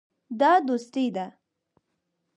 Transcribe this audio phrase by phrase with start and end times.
[0.39, 1.27] دا دوستي ده.